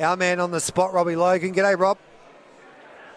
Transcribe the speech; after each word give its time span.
our 0.00 0.16
man 0.16 0.40
on 0.40 0.50
the 0.50 0.60
spot, 0.60 0.92
Robbie 0.92 1.16
Logan. 1.16 1.54
G'day, 1.54 1.78
Rob. 1.78 1.98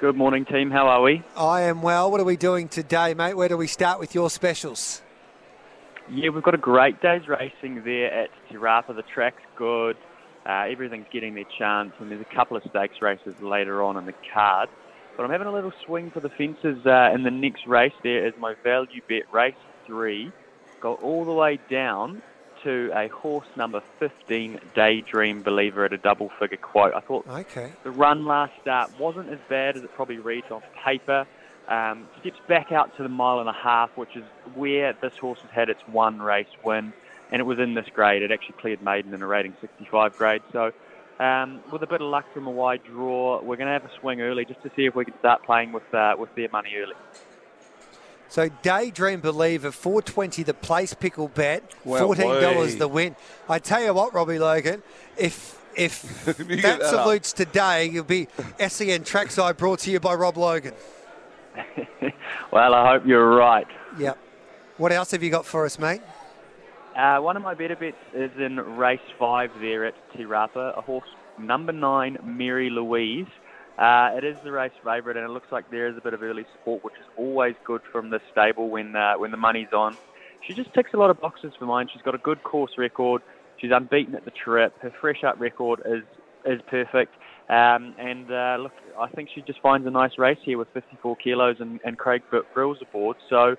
Good 0.00 0.16
morning, 0.16 0.44
team. 0.44 0.70
How 0.70 0.88
are 0.88 1.02
we? 1.02 1.22
I 1.36 1.62
am 1.62 1.82
well. 1.82 2.10
What 2.10 2.20
are 2.20 2.24
we 2.24 2.36
doing 2.36 2.68
today, 2.68 3.14
mate? 3.14 3.34
Where 3.34 3.48
do 3.48 3.56
we 3.56 3.66
start 3.66 4.00
with 4.00 4.14
your 4.14 4.30
specials? 4.30 5.02
Yeah, 6.10 6.30
we've 6.30 6.42
got 6.42 6.54
a 6.54 6.58
great 6.58 7.00
day's 7.00 7.28
racing 7.28 7.84
there 7.84 8.12
at 8.12 8.30
Te 8.48 8.56
Rapa. 8.56 8.96
The 8.96 9.04
track's 9.14 9.42
good. 9.56 9.96
Uh, 10.44 10.64
everything's 10.68 11.06
getting 11.12 11.34
their 11.34 11.44
chance, 11.56 11.92
and 12.00 12.10
there's 12.10 12.20
a 12.20 12.34
couple 12.34 12.56
of 12.56 12.64
stakes 12.68 13.00
races 13.00 13.34
later 13.40 13.82
on 13.82 13.96
in 13.96 14.06
the 14.06 14.14
card. 14.34 14.68
But 15.16 15.22
I'm 15.24 15.30
having 15.30 15.46
a 15.46 15.52
little 15.52 15.72
swing 15.86 16.10
for 16.10 16.20
the 16.20 16.30
fences 16.30 16.84
uh, 16.84 17.10
in 17.14 17.22
the 17.22 17.30
next 17.30 17.66
race. 17.68 17.92
There 18.02 18.26
is 18.26 18.34
my 18.40 18.54
value 18.64 19.02
bet 19.08 19.32
race 19.32 19.54
three. 19.86 20.32
Go 20.80 20.94
all 20.94 21.24
the 21.24 21.32
way 21.32 21.60
down 21.70 22.22
to 22.64 22.90
a 22.94 23.08
horse 23.08 23.46
number 23.56 23.82
15, 23.98 24.60
Daydream 24.74 25.42
Believer, 25.42 25.84
at 25.84 25.92
a 25.92 25.98
double 25.98 26.30
figure 26.38 26.56
quote. 26.56 26.94
I 26.94 27.00
thought 27.00 27.26
okay. 27.28 27.72
the 27.84 27.90
run 27.90 28.24
last 28.24 28.52
start 28.60 28.90
wasn't 28.98 29.30
as 29.30 29.38
bad 29.48 29.76
as 29.76 29.82
it 29.82 29.92
probably 29.94 30.18
reads 30.18 30.50
on 30.50 30.62
paper. 30.84 31.26
Um, 31.68 32.08
steps 32.20 32.38
back 32.48 32.72
out 32.72 32.96
to 32.96 33.02
the 33.02 33.08
mile 33.08 33.40
and 33.40 33.48
a 33.48 33.54
half, 33.54 33.90
which 33.96 34.16
is 34.16 34.24
where 34.54 34.94
this 35.00 35.16
horse 35.16 35.38
has 35.40 35.50
had 35.50 35.68
its 35.68 35.80
one 35.86 36.20
race 36.20 36.46
win, 36.64 36.92
and 37.30 37.40
it 37.40 37.44
was 37.44 37.58
in 37.58 37.74
this 37.74 37.86
grade. 37.94 38.22
It 38.22 38.30
actually 38.30 38.56
cleared 38.60 38.82
maiden 38.82 39.14
in 39.14 39.22
a 39.22 39.26
rating 39.26 39.54
65 39.60 40.16
grade. 40.16 40.42
So, 40.52 40.72
um, 41.20 41.60
with 41.72 41.82
a 41.82 41.86
bit 41.86 42.00
of 42.00 42.08
luck 42.08 42.26
from 42.34 42.46
a 42.46 42.50
wide 42.50 42.82
draw, 42.84 43.40
we're 43.42 43.56
going 43.56 43.68
to 43.68 43.72
have 43.72 43.84
a 43.84 44.00
swing 44.00 44.20
early 44.20 44.44
just 44.44 44.62
to 44.62 44.70
see 44.74 44.86
if 44.86 44.94
we 44.94 45.04
can 45.04 45.16
start 45.20 45.44
playing 45.44 45.72
with 45.72 45.94
uh, 45.94 46.16
with 46.18 46.34
their 46.34 46.48
money 46.50 46.74
early. 46.76 46.94
So 48.32 48.48
Daydream 48.62 49.20
Believer, 49.20 49.70
420 49.70 50.42
the 50.42 50.54
place 50.54 50.94
pickle 50.94 51.28
bet, 51.28 51.70
$14 51.84 52.78
the 52.78 52.88
win. 52.88 53.14
I 53.46 53.58
tell 53.58 53.84
you 53.84 53.92
what, 53.92 54.14
Robbie 54.14 54.38
Logan, 54.38 54.82
if 55.18 55.62
if 55.76 56.24
that, 56.24 56.62
that 56.62 56.82
salutes 56.86 57.34
today, 57.34 57.90
you'll 57.90 58.04
be 58.04 58.28
SEN 58.58 59.04
Trackside 59.04 59.58
brought 59.58 59.80
to 59.80 59.90
you 59.90 60.00
by 60.00 60.14
Rob 60.14 60.38
Logan. 60.38 60.72
well, 62.50 62.72
I 62.72 62.92
hope 62.92 63.04
you're 63.04 63.36
right. 63.36 63.66
Yep. 63.98 64.16
What 64.78 64.92
else 64.92 65.10
have 65.10 65.22
you 65.22 65.28
got 65.28 65.44
for 65.44 65.66
us, 65.66 65.78
mate? 65.78 66.00
Uh, 66.96 67.18
one 67.18 67.36
of 67.36 67.42
my 67.42 67.52
better 67.52 67.76
bets 67.76 67.98
is 68.14 68.30
in 68.38 68.56
race 68.56 69.00
five 69.18 69.50
there 69.60 69.84
at 69.84 69.94
Te 70.16 70.24
Rapa, 70.24 70.78
a 70.78 70.80
horse 70.80 71.08
number 71.38 71.72
nine, 71.72 72.16
Mary 72.24 72.70
Louise. 72.70 73.26
Uh, 73.78 74.10
it 74.16 74.24
is 74.24 74.36
the 74.44 74.52
race 74.52 74.72
favourite, 74.84 75.16
and 75.16 75.24
it 75.24 75.30
looks 75.30 75.50
like 75.50 75.70
there 75.70 75.88
is 75.88 75.96
a 75.96 76.00
bit 76.00 76.14
of 76.14 76.22
early 76.22 76.44
support, 76.52 76.84
which 76.84 76.94
is 76.94 77.06
always 77.16 77.54
good 77.64 77.80
from 77.90 78.10
the 78.10 78.20
stable 78.30 78.68
when 78.68 78.94
uh, 78.94 79.14
when 79.14 79.30
the 79.30 79.36
money's 79.36 79.72
on. 79.72 79.96
She 80.46 80.54
just 80.54 80.72
ticks 80.74 80.90
a 80.92 80.96
lot 80.96 81.10
of 81.10 81.20
boxes 81.20 81.52
for 81.58 81.66
mine. 81.66 81.88
She's 81.92 82.02
got 82.02 82.14
a 82.14 82.18
good 82.18 82.42
course 82.42 82.72
record. 82.76 83.22
She's 83.58 83.70
unbeaten 83.72 84.14
at 84.14 84.24
the 84.24 84.30
trip. 84.30 84.74
Her 84.80 84.92
fresh 85.00 85.24
up 85.24 85.40
record 85.40 85.80
is 85.86 86.02
is 86.44 86.60
perfect. 86.68 87.14
Um, 87.48 87.94
and 87.98 88.30
uh, 88.30 88.56
look, 88.60 88.72
I 88.98 89.08
think 89.08 89.28
she 89.34 89.42
just 89.42 89.60
finds 89.60 89.86
a 89.86 89.90
nice 89.90 90.12
race 90.18 90.38
here 90.42 90.58
with 90.58 90.68
54 90.72 91.16
kilos 91.16 91.56
and, 91.60 91.80
and 91.84 91.98
Craig 91.98 92.22
Grylls 92.54 92.78
aboard. 92.80 93.16
So, 93.28 93.56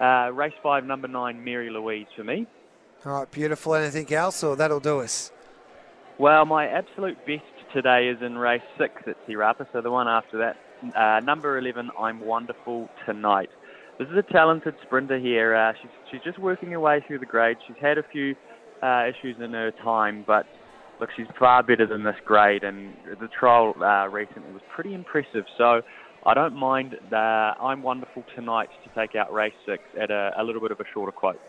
uh, 0.00 0.30
race 0.32 0.54
five, 0.62 0.84
number 0.84 1.08
nine, 1.08 1.44
Mary 1.44 1.70
Louise 1.70 2.06
for 2.16 2.24
me. 2.24 2.46
All 3.04 3.12
right, 3.12 3.30
beautiful. 3.30 3.74
Anything 3.74 4.12
else, 4.12 4.42
or 4.42 4.56
that'll 4.56 4.80
do 4.80 5.00
us? 5.00 5.30
Well, 6.18 6.44
my 6.46 6.66
absolute 6.66 7.18
best 7.26 7.44
today 7.72 8.08
is 8.08 8.18
in 8.22 8.36
race 8.36 8.62
six 8.78 8.94
at 9.06 9.16
Te 9.26 9.34
Rapa, 9.34 9.66
so 9.72 9.80
the 9.80 9.90
one 9.90 10.08
after 10.08 10.38
that. 10.38 10.56
Uh, 10.96 11.20
number 11.20 11.58
11, 11.58 11.90
I'm 11.98 12.20
Wonderful 12.20 12.88
Tonight. 13.06 13.48
This 13.98 14.08
is 14.08 14.16
a 14.16 14.32
talented 14.32 14.74
sprinter 14.82 15.18
here. 15.18 15.54
Uh, 15.54 15.72
she's, 15.80 15.90
she's 16.10 16.20
just 16.22 16.38
working 16.38 16.70
her 16.72 16.80
way 16.80 17.02
through 17.06 17.18
the 17.18 17.26
grade. 17.26 17.56
She's 17.66 17.76
had 17.80 17.98
a 17.98 18.02
few 18.12 18.34
uh, 18.82 19.04
issues 19.08 19.36
in 19.42 19.52
her 19.52 19.72
time, 19.82 20.24
but 20.26 20.46
look, 21.00 21.10
she's 21.16 21.26
far 21.38 21.62
better 21.62 21.86
than 21.86 22.04
this 22.04 22.16
grade, 22.24 22.62
and 22.62 22.94
the 23.20 23.28
trial 23.28 23.74
uh, 23.80 24.08
recently 24.08 24.52
was 24.52 24.62
pretty 24.74 24.94
impressive. 24.94 25.44
So 25.56 25.80
I 26.24 26.34
don't 26.34 26.54
mind 26.54 26.96
the 27.10 27.16
I'm 27.16 27.82
Wonderful 27.82 28.24
Tonight 28.34 28.68
to 28.84 29.00
take 29.00 29.16
out 29.16 29.32
race 29.32 29.54
six 29.64 29.82
at 30.00 30.10
a, 30.10 30.32
a 30.36 30.44
little 30.44 30.60
bit 30.60 30.72
of 30.72 30.80
a 30.80 30.84
shorter 30.92 31.12
quote. 31.12 31.40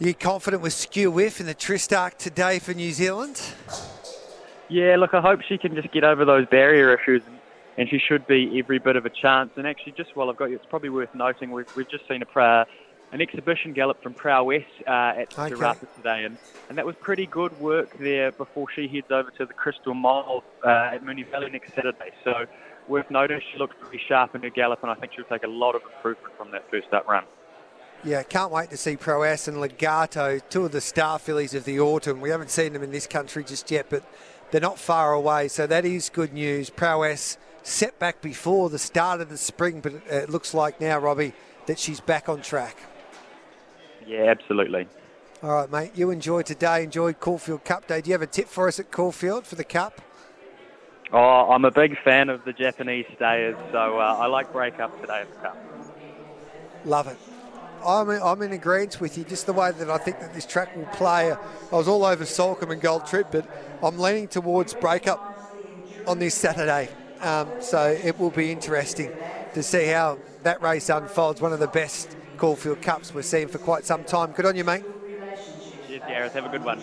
Are 0.00 0.06
you 0.06 0.14
confident 0.14 0.62
with 0.62 0.72
Skew 0.72 1.10
Wiff 1.10 1.40
in 1.40 1.46
the 1.46 1.54
Tristarc 1.54 2.16
today 2.18 2.58
for 2.58 2.74
New 2.74 2.92
Zealand? 2.92 3.40
Yeah, 4.68 4.96
look, 4.96 5.14
I 5.14 5.20
hope 5.20 5.42
she 5.42 5.58
can 5.58 5.74
just 5.74 5.92
get 5.92 6.04
over 6.04 6.24
those 6.24 6.46
barrier 6.46 6.94
issues, 6.94 7.22
and 7.76 7.88
she 7.88 7.98
should 7.98 8.26
be 8.26 8.58
every 8.58 8.78
bit 8.78 8.96
of 8.96 9.04
a 9.04 9.10
chance. 9.10 9.50
And 9.56 9.66
actually, 9.66 9.92
just 9.92 10.16
while 10.16 10.30
I've 10.30 10.36
got 10.36 10.46
you, 10.46 10.56
it's 10.56 10.66
probably 10.66 10.88
worth 10.88 11.14
noting 11.14 11.50
we've, 11.50 11.74
we've 11.76 11.88
just 11.88 12.06
seen 12.08 12.22
a 12.22 12.40
uh, 12.40 12.64
an 13.12 13.20
exhibition 13.20 13.72
gallop 13.72 14.02
from 14.02 14.12
Prowess 14.12 14.64
uh, 14.88 14.90
at 14.90 15.38
okay. 15.38 15.86
Today, 15.96 16.24
and, 16.24 16.36
and 16.68 16.76
that 16.76 16.84
was 16.84 16.96
pretty 17.00 17.26
good 17.26 17.58
work 17.60 17.96
there 17.98 18.32
before 18.32 18.66
she 18.74 18.88
heads 18.88 19.06
over 19.10 19.30
to 19.30 19.46
the 19.46 19.52
Crystal 19.52 19.94
Mile 19.94 20.42
uh, 20.64 20.90
at 20.92 21.04
Moonee 21.04 21.30
Valley 21.30 21.50
next 21.50 21.74
Saturday. 21.74 22.10
So 22.24 22.46
worth 22.88 23.08
noting, 23.10 23.40
she 23.52 23.58
looks 23.58 23.76
pretty 23.80 24.02
sharp 24.08 24.34
in 24.34 24.42
her 24.42 24.50
gallop, 24.50 24.82
and 24.82 24.90
I 24.90 24.94
think 24.94 25.12
she'll 25.14 25.24
take 25.26 25.44
a 25.44 25.48
lot 25.48 25.76
of 25.76 25.82
improvement 25.82 26.34
from 26.36 26.50
that 26.50 26.68
first 26.70 26.92
up 26.92 27.06
run. 27.06 27.24
Yeah, 28.04 28.22
can't 28.22 28.52
wait 28.52 28.68
to 28.68 28.76
see 28.76 28.96
Prowess 28.96 29.48
and 29.48 29.58
Legato, 29.62 30.38
two 30.50 30.66
of 30.66 30.72
the 30.72 30.82
star 30.82 31.18
fillies 31.18 31.54
of 31.54 31.64
the 31.64 31.80
autumn. 31.80 32.20
We 32.20 32.28
haven't 32.28 32.50
seen 32.50 32.74
them 32.74 32.82
in 32.82 32.90
this 32.90 33.06
country 33.06 33.42
just 33.44 33.70
yet, 33.70 33.86
but 33.88 34.04
they're 34.50 34.60
not 34.60 34.78
far 34.78 35.14
away, 35.14 35.48
so 35.48 35.66
that 35.66 35.86
is 35.86 36.10
good 36.10 36.34
news. 36.34 36.68
Prowess 36.68 37.38
set 37.62 37.98
back 37.98 38.20
before 38.20 38.68
the 38.68 38.78
start 38.78 39.22
of 39.22 39.30
the 39.30 39.38
spring, 39.38 39.80
but 39.80 39.94
it 40.10 40.28
looks 40.28 40.52
like 40.52 40.82
now, 40.82 40.98
Robbie, 40.98 41.32
that 41.64 41.78
she's 41.78 41.98
back 41.98 42.28
on 42.28 42.42
track. 42.42 42.76
Yeah, 44.06 44.24
absolutely. 44.24 44.86
All 45.42 45.54
right, 45.54 45.70
mate. 45.70 45.92
You 45.94 46.10
enjoyed 46.10 46.44
today, 46.44 46.84
enjoyed 46.84 47.20
Caulfield 47.20 47.64
Cup 47.64 47.86
Day. 47.86 48.02
Do 48.02 48.10
you 48.10 48.14
have 48.14 48.22
a 48.22 48.26
tip 48.26 48.48
for 48.48 48.68
us 48.68 48.78
at 48.78 48.90
Caulfield 48.90 49.46
for 49.46 49.54
the 49.54 49.64
Cup? 49.64 50.02
Oh, 51.10 51.50
I'm 51.50 51.64
a 51.64 51.70
big 51.70 51.98
fan 52.02 52.28
of 52.28 52.44
the 52.44 52.52
Japanese 52.52 53.06
stayers, 53.16 53.56
so 53.72 53.98
uh, 53.98 54.16
I 54.20 54.26
like 54.26 54.52
breakup 54.52 55.00
today 55.00 55.20
at 55.22 55.34
the 55.34 55.40
Cup. 55.40 55.56
Love 56.84 57.06
it. 57.06 57.16
I'm 57.86 58.10
in, 58.10 58.22
I'm 58.22 58.40
in 58.42 58.52
agreement 58.52 59.00
with 59.00 59.18
you, 59.18 59.24
just 59.24 59.46
the 59.46 59.52
way 59.52 59.72
that 59.72 59.90
I 59.90 59.98
think 59.98 60.20
that 60.20 60.34
this 60.34 60.46
track 60.46 60.74
will 60.76 60.86
play. 60.86 61.32
I 61.32 61.36
was 61.70 61.88
all 61.88 62.04
over 62.04 62.24
Soulcombe 62.24 62.72
and 62.72 62.80
Gold 62.80 63.06
Trip, 63.06 63.28
but 63.30 63.48
I'm 63.82 63.98
leaning 63.98 64.28
towards 64.28 64.74
breakup 64.74 65.20
on 66.06 66.18
this 66.18 66.34
Saturday. 66.34 66.88
Um, 67.20 67.48
so 67.60 67.86
it 67.88 68.18
will 68.18 68.30
be 68.30 68.52
interesting 68.52 69.10
to 69.54 69.62
see 69.62 69.86
how 69.86 70.18
that 70.42 70.62
race 70.62 70.88
unfolds. 70.88 71.40
One 71.40 71.52
of 71.52 71.60
the 71.60 71.68
best 71.68 72.16
Caulfield 72.36 72.82
Cups 72.82 73.14
we're 73.14 73.22
seeing 73.22 73.48
for 73.48 73.58
quite 73.58 73.84
some 73.84 74.04
time. 74.04 74.32
Good 74.32 74.46
on 74.46 74.56
you, 74.56 74.64
mate. 74.64 74.84
Cheers, 75.86 76.02
Gareth. 76.06 76.32
Have 76.34 76.46
a 76.46 76.48
good 76.48 76.64
one. 76.64 76.80